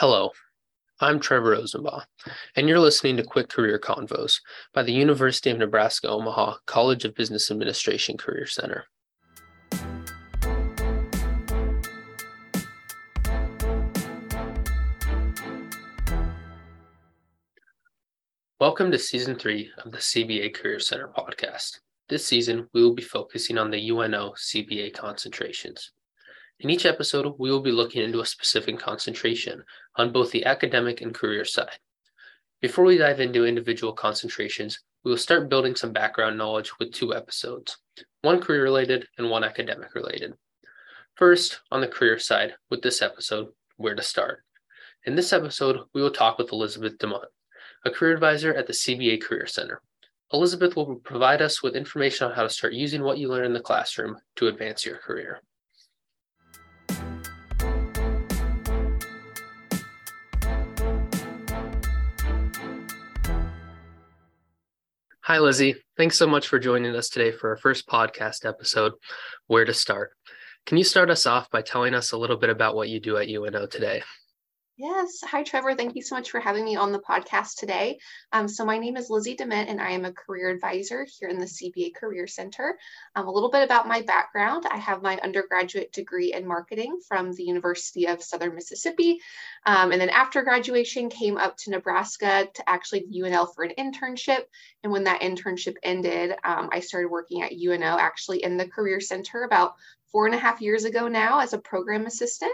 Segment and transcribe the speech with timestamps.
[0.00, 0.32] Hello,
[1.00, 2.04] I'm Trevor Rosenbaugh,
[2.54, 4.40] and you're listening to Quick Career Convos
[4.74, 8.84] by the University of Nebraska Omaha College of Business Administration Career Center.
[18.60, 21.78] Welcome to Season 3 of the CBA Career Center podcast.
[22.10, 25.92] This season, we will be focusing on the UNO CBA concentrations.
[26.58, 29.62] In each episode, we will be looking into a specific concentration
[29.96, 31.78] on both the academic and career side.
[32.62, 37.14] Before we dive into individual concentrations, we will start building some background knowledge with two
[37.14, 37.76] episodes,
[38.22, 40.32] one career related and one academic related.
[41.14, 44.42] First, on the career side, with this episode, Where to Start.
[45.04, 47.24] In this episode, we will talk with Elizabeth Dement,
[47.84, 49.82] a career advisor at the CBA Career Center.
[50.32, 53.52] Elizabeth will provide us with information on how to start using what you learn in
[53.52, 55.42] the classroom to advance your career.
[65.26, 65.74] Hi, Lizzie.
[65.96, 68.92] Thanks so much for joining us today for our first podcast episode,
[69.48, 70.12] Where to Start.
[70.66, 73.16] Can you start us off by telling us a little bit about what you do
[73.16, 74.04] at UNO today?
[74.78, 75.22] Yes.
[75.24, 75.74] Hi, Trevor.
[75.74, 77.98] Thank you so much for having me on the podcast today.
[78.30, 81.38] Um, so, my name is Lizzie Dement, and I am a career advisor here in
[81.38, 82.76] the CBA Career Center.
[83.14, 87.32] Um, a little bit about my background I have my undergraduate degree in marketing from
[87.32, 89.20] the University of Southern Mississippi.
[89.64, 94.44] Um, and then, after graduation, came up to Nebraska to actually UNL for an internship.
[94.82, 99.00] And when that internship ended, um, I started working at UNO actually in the Career
[99.00, 99.76] Center about
[100.12, 102.52] four and a half years ago now as a program assistant.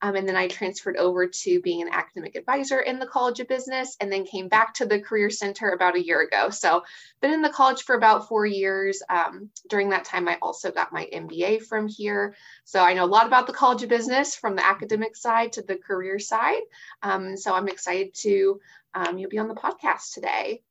[0.00, 3.48] Um, and then I transferred over to being an academic advisor in the College of
[3.48, 6.50] Business and then came back to the Career Center about a year ago.
[6.50, 6.84] So,
[7.20, 9.02] been in the college for about four years.
[9.08, 12.36] Um, during that time, I also got my MBA from here.
[12.64, 15.62] So, I know a lot about the College of Business from the academic side to
[15.62, 16.62] the career side.
[17.02, 18.60] Um, so, I'm excited to
[18.94, 20.62] um, you'll be on the podcast today.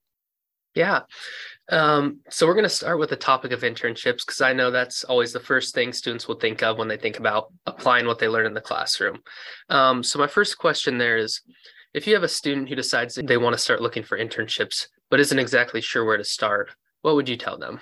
[0.77, 1.01] Yeah.
[1.69, 5.03] Um, so we're going to start with the topic of internships because I know that's
[5.03, 8.27] always the first thing students will think of when they think about applying what they
[8.27, 9.17] learn in the classroom.
[9.69, 11.41] Um, so my first question there is,
[11.95, 15.19] if you have a student who decides they want to start looking for internships but
[15.19, 16.69] isn't exactly sure where to start,
[17.01, 17.79] what would you tell them?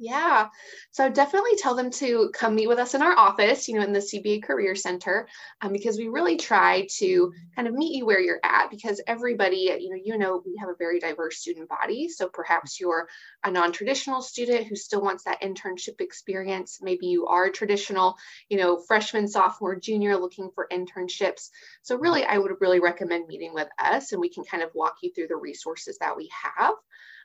[0.00, 0.48] Yeah.
[0.92, 3.92] So definitely tell them to come meet with us in our office, you know, in
[3.92, 5.26] the CBA Career Center,
[5.60, 9.76] um, because we really try to kind of meet you where you're at because everybody,
[9.80, 12.08] you know, you know, we have a very diverse student body.
[12.08, 13.08] So perhaps you're
[13.42, 16.78] a non-traditional student who still wants that internship experience.
[16.80, 18.16] Maybe you are traditional,
[18.48, 21.50] you know, freshman, sophomore, junior looking for internships.
[21.82, 24.94] So really, I would really recommend meeting with us and we can kind of walk
[25.02, 26.74] you through the resources that we have.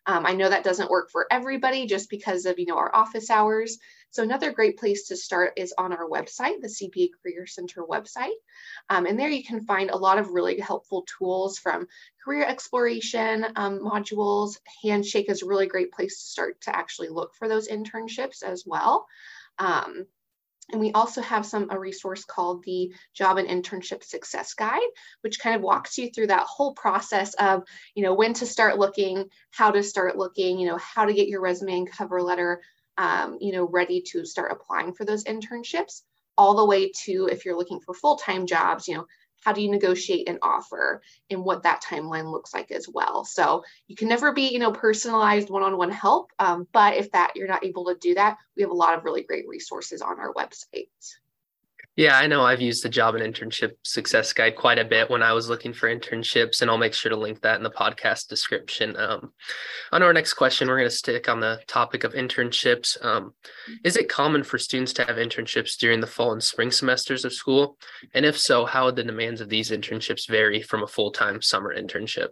[0.05, 3.29] Um, I know that doesn't work for everybody just because of, you know, our office
[3.29, 3.77] hours.
[4.11, 8.35] So another great place to start is on our website, the CBA Career Center website.
[8.89, 11.87] Um, and there you can find a lot of really helpful tools from
[12.23, 14.57] career exploration um, modules.
[14.83, 18.63] Handshake is a really great place to start to actually look for those internships as
[18.67, 19.07] well.
[19.57, 20.05] Um,
[20.71, 24.79] and we also have some a resource called the Job and Internship Success Guide,
[25.21, 27.63] which kind of walks you through that whole process of,
[27.95, 31.27] you know, when to start looking, how to start looking, you know, how to get
[31.27, 32.61] your resume and cover letter,
[32.97, 36.01] um, you know, ready to start applying for those internships,
[36.37, 39.05] all the way to if you're looking for full-time jobs, you know,
[39.43, 43.25] how do you negotiate an offer and what that timeline looks like as well.
[43.25, 47.47] So you can never be you know personalized one-on-one help um, but if that you're
[47.47, 50.33] not able to do that we have a lot of really great resources on our
[50.33, 50.87] website
[51.95, 55.21] yeah, I know I've used the job and internship success guide quite a bit when
[55.21, 58.27] I was looking for internships, and I'll make sure to link that in the podcast
[58.27, 58.95] description.
[58.97, 59.31] Um,
[59.91, 63.03] on our next question, we're going to stick on the topic of internships.
[63.05, 63.33] Um,
[63.83, 67.33] is it common for students to have internships during the fall and spring semesters of
[67.33, 67.77] school?
[68.15, 71.41] And if so, how would the demands of these internships vary from a full time
[71.43, 72.29] summer internship?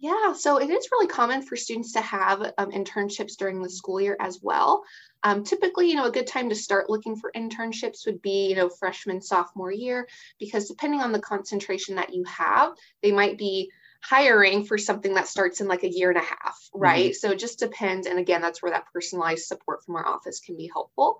[0.00, 4.00] Yeah, so it is really common for students to have um, internships during the school
[4.00, 4.84] year as well.
[5.24, 8.54] Um, typically, you know, a good time to start looking for internships would be, you
[8.54, 10.06] know, freshman, sophomore year,
[10.38, 13.70] because depending on the concentration that you have, they might be
[14.00, 17.10] hiring for something that starts in like a year and a half, right?
[17.10, 17.14] Mm-hmm.
[17.14, 18.06] So it just depends.
[18.06, 21.18] And again, that's where that personalized support from our office can be helpful.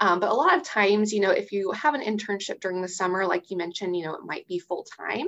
[0.00, 2.88] Um, but a lot of times, you know, if you have an internship during the
[2.88, 5.26] summer, like you mentioned, you know, it might be full time.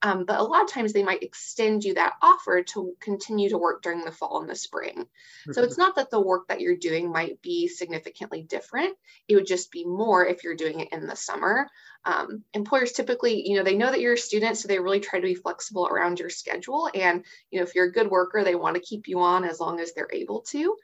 [0.00, 3.58] Um, but a lot of times they might extend you that offer to continue to
[3.58, 4.94] work during the fall and the spring.
[4.94, 5.52] Mm-hmm.
[5.52, 8.96] So it's not that the work that you're doing might be significantly different.
[9.26, 11.68] It would just be more if you're doing it in the summer.
[12.04, 15.18] Um, employers typically, you know, they know that you're a student, so they really try
[15.18, 16.88] to be flexible around your schedule.
[16.94, 19.58] And, you know, if you're a good worker, they want to keep you on as
[19.58, 20.76] long as they're able to.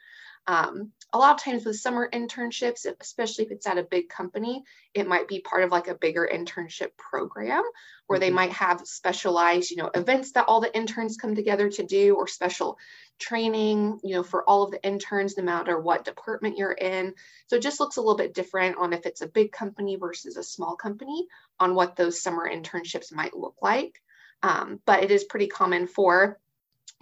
[0.47, 4.65] Um, a lot of times with summer internships, especially if it's at a big company,
[4.95, 7.63] it might be part of like a bigger internship program
[8.09, 8.35] where they mm-hmm.
[8.35, 12.27] might have specialized, you know, events that all the interns come together to do or
[12.27, 12.77] special
[13.21, 17.15] training, you know, for all of the interns, no matter what department you're in.
[17.47, 20.37] So it just looks a little bit different on if it's a big company versus
[20.37, 21.29] a small company
[21.61, 24.03] on what those summer internships might look like.
[24.43, 26.41] Um, but it is pretty common for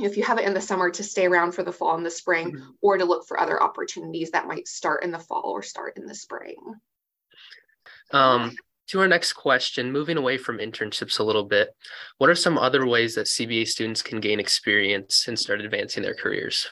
[0.05, 2.11] if you have it in the summer to stay around for the fall and the
[2.11, 2.71] spring mm-hmm.
[2.81, 6.07] or to look for other opportunities that might start in the fall or start in
[6.07, 6.57] the spring.
[8.11, 8.55] Um,
[8.89, 11.71] to our next question, moving away from internships a little bit,
[12.19, 16.15] what are some other ways that CBA students can gain experience and start advancing their
[16.15, 16.69] careers?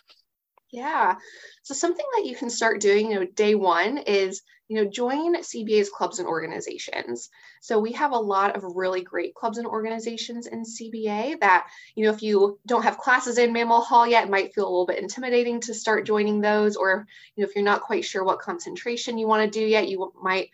[0.70, 1.16] Yeah.
[1.62, 5.34] So something that you can start doing, you know, day one is, you know, join
[5.34, 7.28] CBA's clubs and organizations.
[7.60, 12.04] So we have a lot of really great clubs and organizations in CBA that, you
[12.04, 14.86] know, if you don't have classes in Mammel Hall yet, it might feel a little
[14.86, 16.76] bit intimidating to start joining those.
[16.76, 19.88] Or, you know, if you're not quite sure what concentration you want to do yet,
[19.88, 20.50] you might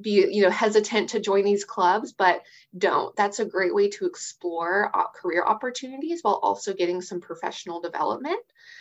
[0.00, 2.42] be you know hesitant to join these clubs but
[2.76, 3.14] don't.
[3.16, 8.40] That's a great way to explore uh, career opportunities while also getting some professional development.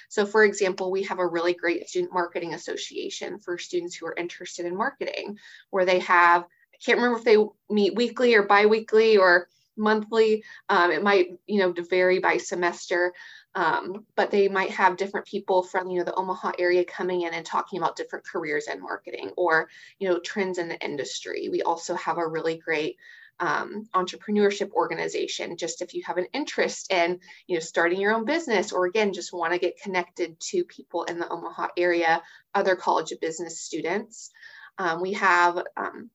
[0.10, 4.16] So for example we have a really great student marketing association for students who are
[4.18, 5.38] interested in marketing
[5.70, 7.38] where they have i can't remember if they
[7.70, 13.14] meet weekly or biweekly or monthly um, it might you know vary by semester
[13.56, 17.34] um, but they might have different people from you know the Omaha area coming in
[17.34, 19.70] and talking about different careers in marketing or
[20.00, 21.50] you know trends in the industry.
[21.52, 22.98] We also have a really great
[23.40, 25.58] um, entrepreneurship organization.
[25.58, 29.14] Just if you have an interest in you know starting your own business or again
[29.14, 32.22] just want to get connected to people in the Omaha area,
[32.56, 34.32] other College of Business students.
[34.80, 36.10] Um, we have um,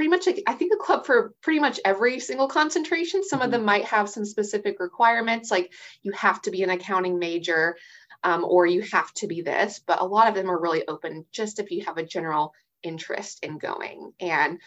[0.00, 3.22] pretty much I think a club for pretty much every single concentration.
[3.22, 3.44] Some mm-hmm.
[3.44, 7.76] of them might have some specific requirements, like you have to be an accounting major
[8.24, 11.26] um, or you have to be this, but a lot of them are really open
[11.32, 14.14] just if you have a general interest in going.
[14.18, 14.58] And,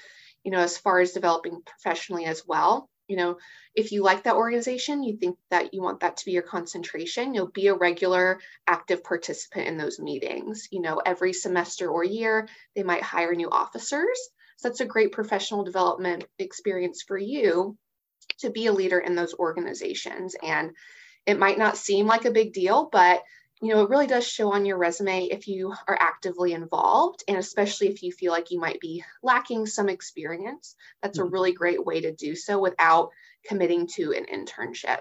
[0.43, 3.37] you know, as far as developing professionally as well, you know,
[3.73, 7.33] if you like that organization, you think that you want that to be your concentration,
[7.33, 10.67] you'll be a regular active participant in those meetings.
[10.69, 14.19] You know, every semester or year, they might hire new officers.
[14.57, 17.77] So that's a great professional development experience for you
[18.39, 20.35] to be a leader in those organizations.
[20.41, 20.71] And
[21.25, 23.23] it might not seem like a big deal, but
[23.61, 27.37] you know, it really does show on your resume if you are actively involved, and
[27.37, 30.75] especially if you feel like you might be lacking some experience.
[31.01, 31.33] That's a mm-hmm.
[31.33, 33.11] really great way to do so without
[33.45, 34.99] committing to an internship.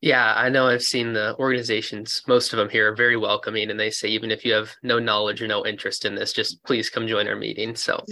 [0.00, 3.80] Yeah, I know I've seen the organizations, most of them here are very welcoming, and
[3.80, 6.88] they say, even if you have no knowledge or no interest in this, just please
[6.88, 7.74] come join our meeting.
[7.74, 8.04] So,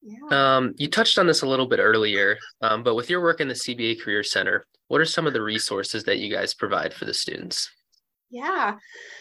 [0.00, 0.56] yeah.
[0.56, 3.48] um, you touched on this a little bit earlier, um, but with your work in
[3.48, 7.04] the CBA Career Center, what are some of the resources that you guys provide for
[7.04, 7.68] the students?
[8.30, 8.76] Yeah,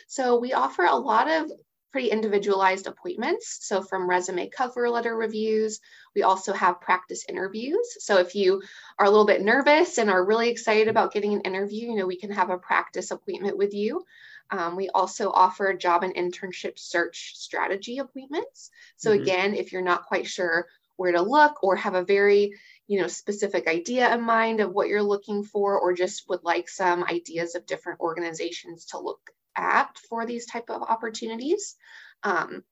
[0.07, 1.51] so we offer a lot of
[1.92, 3.60] pretty individualized appointments.
[3.62, 5.80] So from resume cover letter reviews,
[6.16, 7.95] we also have practice interviews.
[8.00, 8.62] So if you
[9.00, 12.07] are a little bit nervous and are really excited about getting an interview, you know,
[12.07, 14.04] we can have a practice appointment with you.
[14.50, 18.69] Um, we also offer job and internship search strategy appointments.
[18.95, 19.22] So mm-hmm.
[19.24, 20.68] again, if you're not quite sure
[20.98, 22.54] where to look or have a very
[22.88, 26.68] you know specific idea in mind of what you're looking for or just would like
[26.68, 31.75] some ideas of different organizations to look at for these type of opportunities.
[32.24, 32.63] Um,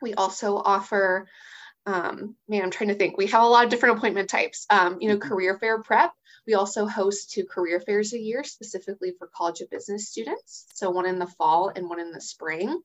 [0.00, 1.28] we also offer,
[1.86, 3.16] um, man, I'm trying to think.
[3.16, 4.66] We have a lot of different appointment types.
[4.70, 5.28] Um, you know, mm-hmm.
[5.28, 6.12] career fair prep.
[6.46, 10.66] We also host two career fairs a year, specifically for College of Business students.
[10.74, 12.80] So one in the fall and one in the spring.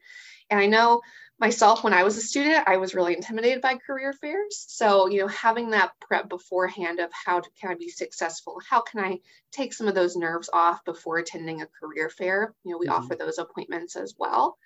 [0.49, 1.01] And I know
[1.39, 4.65] myself when I was a student, I was really intimidated by career fairs.
[4.67, 8.59] So, you know, having that prep beforehand of how to, can I be successful?
[8.67, 9.19] How can I
[9.51, 12.55] take some of those nerves off before attending a career fair?
[12.63, 13.03] You know, we mm-hmm.
[13.03, 14.57] offer those appointments as well.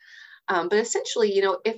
[0.48, 1.78] Um, but essentially, you know, if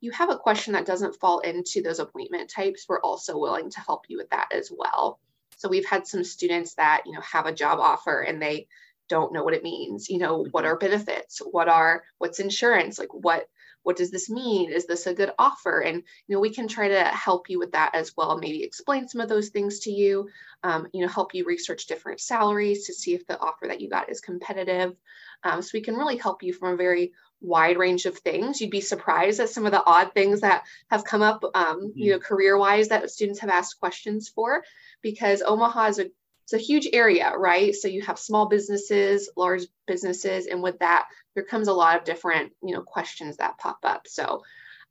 [0.00, 3.80] you have a question that doesn't fall into those appointment types, we're also willing to
[3.80, 5.18] help you with that as well.
[5.56, 8.66] So we've had some students that, you know, have a job offer and they
[9.08, 10.10] don't know what it means.
[10.10, 10.72] You know, what mm-hmm.
[10.72, 11.38] are benefits?
[11.38, 12.98] What are, what's insurance?
[12.98, 13.46] Like what,
[13.84, 14.70] what does this mean?
[14.70, 15.80] Is this a good offer?
[15.80, 18.36] And you know, we can try to help you with that as well.
[18.36, 20.28] Maybe explain some of those things to you.
[20.64, 23.88] Um, you know, help you research different salaries to see if the offer that you
[23.88, 24.96] got is competitive.
[25.44, 28.60] Um, so we can really help you from a very wide range of things.
[28.60, 31.90] You'd be surprised at some of the odd things that have come up, um, mm-hmm.
[31.94, 34.64] you know, career-wise that students have asked questions for,
[35.02, 36.10] because Omaha is a
[36.44, 37.74] it's a huge area, right?
[37.74, 42.04] So you have small businesses, large businesses, and with that, there comes a lot of
[42.04, 44.06] different, you know, questions that pop up.
[44.06, 44.42] So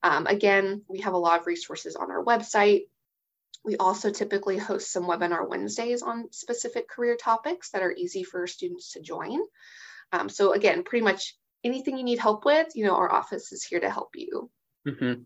[0.01, 2.81] um, again, we have a lot of resources on our website.
[3.63, 8.47] We also typically host some webinar Wednesdays on specific career topics that are easy for
[8.47, 9.39] students to join.
[10.11, 13.63] Um, so again, pretty much anything you need help with, you know, our office is
[13.63, 14.49] here to help you.
[14.87, 15.21] Mm-hmm.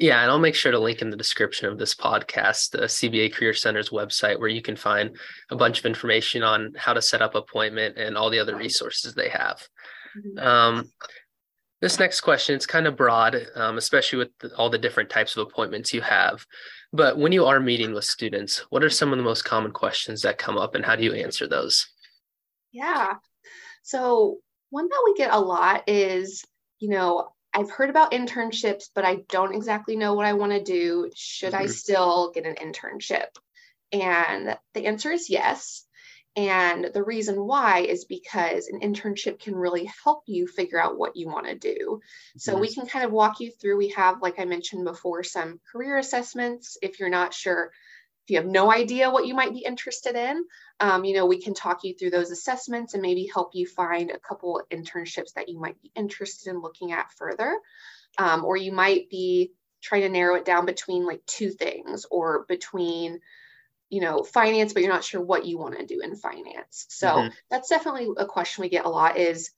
[0.00, 3.34] Yeah, and I'll make sure to link in the description of this podcast the CBA
[3.34, 5.14] Career Center's website where you can find
[5.50, 9.12] a bunch of information on how to set up appointment and all the other resources
[9.12, 9.60] they have.
[10.16, 10.38] Mm-hmm.
[10.38, 10.90] Um,
[11.82, 15.36] this next question is kind of broad, um, especially with the, all the different types
[15.36, 16.46] of appointments you have.
[16.94, 20.22] But when you are meeting with students, what are some of the most common questions
[20.22, 21.86] that come up and how do you answer those?
[22.72, 23.16] Yeah.
[23.82, 24.38] So,
[24.70, 26.42] one that we get a lot is,
[26.78, 30.62] you know, I've heard about internships, but I don't exactly know what I want to
[30.62, 31.10] do.
[31.14, 31.64] Should mm-hmm.
[31.64, 33.26] I still get an internship?
[33.92, 35.84] And the answer is yes.
[36.36, 41.16] And the reason why is because an internship can really help you figure out what
[41.16, 42.00] you want to do.
[42.36, 43.76] So we can kind of walk you through.
[43.76, 46.76] We have, like I mentioned before, some career assessments.
[46.82, 47.72] If you're not sure,
[48.24, 50.44] if you have no idea what you might be interested in,
[50.78, 54.10] um, you know, we can talk you through those assessments and maybe help you find
[54.10, 57.58] a couple internships that you might be interested in looking at further.
[58.18, 62.44] Um, or you might be trying to narrow it down between like two things or
[62.48, 63.20] between
[63.88, 67.08] you know finance but you're not sure what you want to do in finance so
[67.08, 67.28] mm-hmm.
[67.50, 69.50] that's definitely a question we get a lot is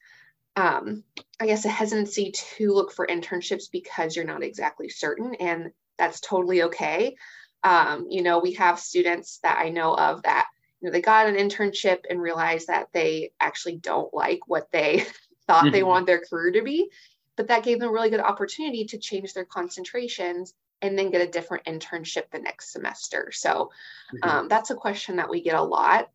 [0.56, 1.04] um,
[1.40, 6.20] i guess a hesitancy to look for internships because you're not exactly certain and that's
[6.20, 7.16] totally okay
[7.64, 10.48] um, you know we have students that i know of that
[10.80, 15.04] you know they got an internship and realized that they actually don't like what they
[15.46, 15.72] thought mm-hmm.
[15.72, 16.90] they want their career to be
[17.36, 21.26] but that gave them a really good opportunity to change their concentrations and then get
[21.26, 23.30] a different internship the next semester.
[23.32, 23.70] So
[24.12, 24.28] mm-hmm.
[24.28, 26.10] um, that's a question that we get a lot.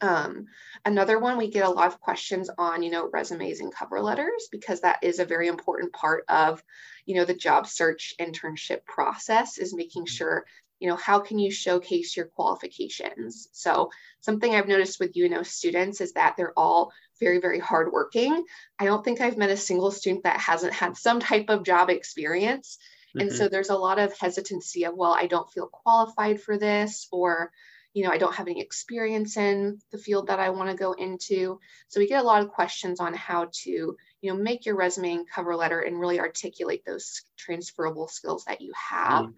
[0.00, 0.46] Um,
[0.84, 4.48] another one, we get a lot of questions on, you know, resumes and cover letters
[4.50, 6.62] because that is a very important part of,
[7.06, 10.14] you know, the job search internship process is making mm-hmm.
[10.14, 10.44] sure,
[10.78, 13.48] you know, how can you showcase your qualifications?
[13.52, 18.44] So something I've noticed with UNO students is that they're all very, very hardworking.
[18.78, 21.90] I don't think I've met a single student that hasn't had some type of job
[21.90, 22.78] experience.
[23.16, 23.28] Mm-hmm.
[23.28, 27.08] And so there's a lot of hesitancy of, well, I don't feel qualified for this,
[27.12, 27.50] or,
[27.92, 30.92] you know, I don't have any experience in the field that I want to go
[30.92, 31.58] into.
[31.88, 33.96] So we get a lot of questions on how to, you
[34.32, 38.72] know, make your resume and cover letter and really articulate those transferable skills that you
[38.74, 39.26] have.
[39.26, 39.32] Mm-hmm.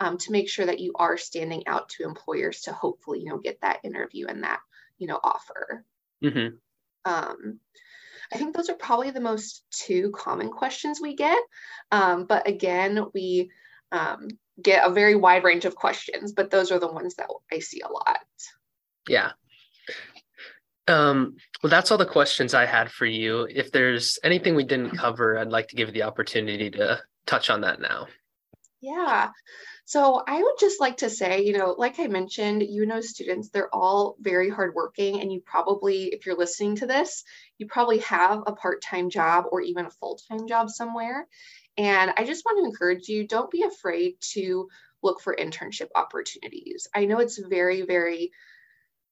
[0.00, 3.38] Um, to make sure that you are standing out to employers to hopefully, you know,
[3.38, 4.60] get that interview and that,
[4.96, 5.84] you know, offer.
[6.22, 6.54] Mm-hmm.
[7.04, 7.58] Um,
[8.32, 11.42] I think those are probably the most two common questions we get.
[11.90, 13.50] Um, but again, we
[13.92, 14.28] um,
[14.62, 17.80] get a very wide range of questions, but those are the ones that I see
[17.80, 18.18] a lot.
[19.08, 19.32] Yeah.
[20.86, 23.46] Um, well, that's all the questions I had for you.
[23.50, 27.50] If there's anything we didn't cover, I'd like to give you the opportunity to touch
[27.50, 28.06] on that now.
[28.80, 29.30] Yeah.
[29.84, 33.48] So I would just like to say, you know, like I mentioned, you know, students,
[33.48, 35.20] they're all very hardworking.
[35.20, 37.24] And you probably, if you're listening to this,
[37.56, 41.26] you probably have a part time job or even a full time job somewhere.
[41.78, 44.68] And I just want to encourage you don't be afraid to
[45.02, 46.88] look for internship opportunities.
[46.94, 48.32] I know it's very, very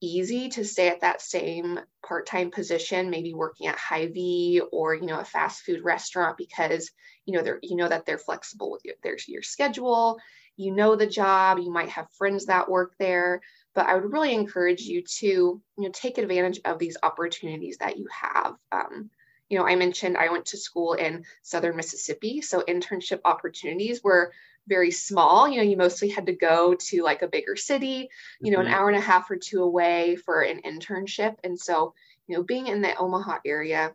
[0.02, 5.18] easy to stay at that same part-time position maybe working at Hy-Vee or you know
[5.18, 6.90] a fast food restaurant because
[7.25, 10.20] you know they're you know that they're flexible with your, their, your schedule
[10.56, 13.40] you know the job, you might have friends that work there,
[13.75, 17.99] but I would really encourage you to, you know, take advantage of these opportunities that
[17.99, 18.54] you have.
[18.73, 19.11] Um,
[19.49, 24.33] you know, I mentioned I went to school in Southern Mississippi, so internship opportunities were
[24.67, 25.49] very small.
[25.49, 28.09] You know, you mostly had to go to like a bigger city,
[28.41, 28.69] you know, mm-hmm.
[28.69, 31.37] an hour and a half or two away for an internship.
[31.45, 31.95] And so,
[32.26, 33.95] you know, being in the Omaha area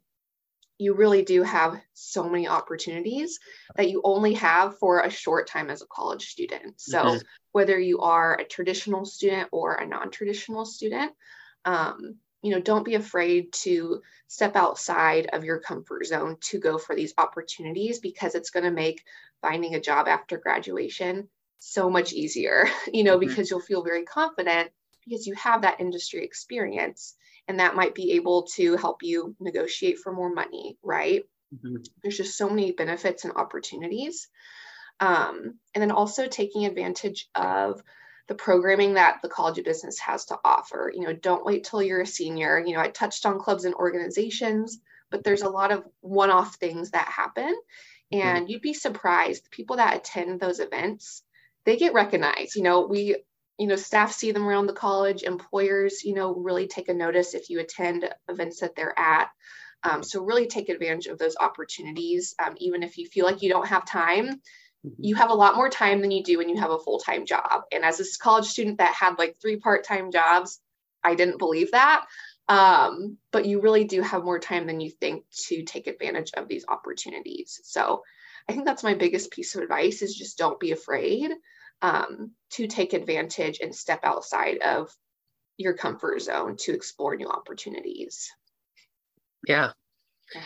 [0.81, 3.39] you really do have so many opportunities
[3.75, 6.81] that you only have for a short time as a college student.
[6.81, 7.17] So, mm-hmm.
[7.51, 11.11] whether you are a traditional student or a non traditional student,
[11.65, 16.77] um, you know, don't be afraid to step outside of your comfort zone to go
[16.77, 19.03] for these opportunities because it's going to make
[19.41, 21.27] finding a job after graduation
[21.59, 23.27] so much easier, you know, mm-hmm.
[23.29, 24.71] because you'll feel very confident
[25.07, 27.15] because you have that industry experience
[27.47, 31.23] and that might be able to help you negotiate for more money, right?
[31.53, 31.77] Mm-hmm.
[32.01, 34.27] There's just so many benefits and opportunities.
[34.99, 37.81] Um, and then also taking advantage of
[38.31, 40.89] the programming that the College of Business has to offer.
[40.95, 42.63] You know, don't wait till you're a senior.
[42.65, 46.55] You know, I touched on clubs and organizations, but there's a lot of one off
[46.55, 47.53] things that happen.
[48.13, 48.25] Mm-hmm.
[48.25, 51.23] And you'd be surprised, people that attend those events,
[51.65, 52.55] they get recognized.
[52.55, 53.17] You know, we
[53.57, 57.33] you know staff see them around the college employers you know really take a notice
[57.33, 59.27] if you attend events that they're at
[59.83, 63.49] um, so really take advantage of those opportunities um, even if you feel like you
[63.49, 64.41] don't have time.
[64.97, 67.63] You have a lot more time than you do when you have a full-time job
[67.71, 70.59] and as a college student that had like three part-time jobs
[71.03, 72.05] i didn't believe that
[72.47, 76.47] Um, but you really do have more time than you think to take advantage of
[76.47, 77.61] these opportunities.
[77.63, 78.03] So
[78.49, 81.31] I think that's my biggest piece of advice is just don't be afraid
[81.81, 84.89] um, to take advantage and step outside of
[85.55, 88.29] your comfort zone to explore new opportunities.
[89.47, 89.71] Yeah.
[90.35, 90.43] yeah.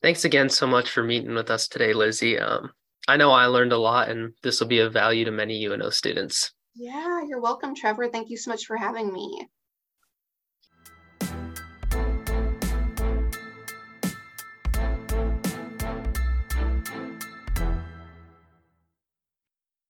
[0.00, 2.38] Thanks again so much for meeting with us today, Lizzie.
[2.38, 2.70] Um,
[3.08, 5.90] I know I learned a lot, and this will be of value to many UNO
[5.90, 6.52] students.
[6.74, 8.08] Yeah, you're welcome, Trevor.
[8.08, 9.48] Thank you so much for having me.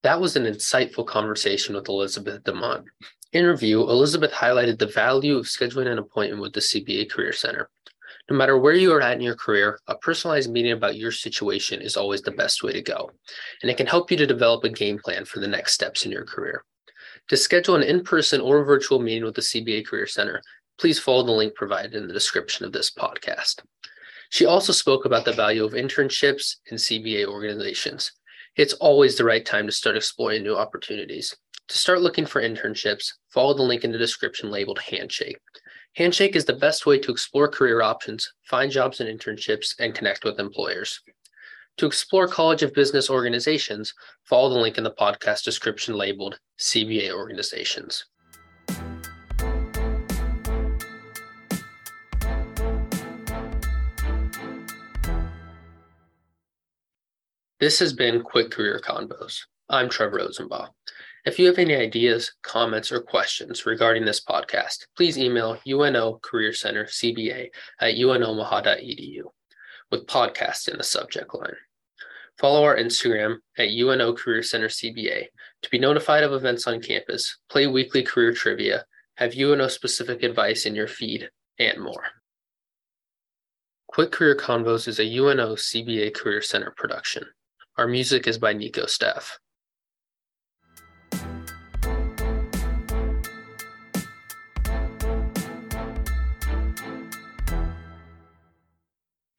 [0.02, 2.86] That was an insightful conversation with Elizabeth Dement.
[3.32, 7.70] In review, Elizabeth highlighted the value of scheduling an appointment with the CBA Career Center.
[8.30, 11.80] No matter where you are at in your career, a personalized meeting about your situation
[11.82, 13.10] is always the best way to go,
[13.62, 16.12] and it can help you to develop a game plan for the next steps in
[16.12, 16.64] your career.
[17.28, 20.40] To schedule an in person or virtual meeting with the CBA Career Center,
[20.78, 23.60] please follow the link provided in the description of this podcast.
[24.30, 28.12] She also spoke about the value of internships in CBA organizations
[28.56, 31.34] it's always the right time to start exploring new opportunities.
[31.68, 35.38] To start looking for internships, follow the link in the description labeled Handshake.
[35.94, 40.24] Handshake is the best way to explore career options, find jobs and internships, and connect
[40.24, 41.00] with employers.
[41.78, 47.12] To explore College of Business organizations, follow the link in the podcast description labeled CBA
[47.12, 48.04] organizations.
[57.60, 59.38] This has been Quick Career Convos.
[59.68, 60.68] I'm Trevor Rosenbaugh.
[61.24, 66.52] If you have any ideas, comments, or questions regarding this podcast, please email UNO Career
[66.52, 67.50] Center CBA
[67.80, 69.22] at unomaha.edu
[69.92, 71.54] with podcast in the subject line.
[72.38, 75.26] Follow our Instagram at UNO Career Center CBA
[75.62, 80.66] to be notified of events on campus, play weekly career trivia, have UNO specific advice
[80.66, 82.02] in your feed, and more.
[83.86, 87.26] Quick Career Convos is a UNO CBA Career Center production.
[87.78, 89.38] Our music is by Nico Staf.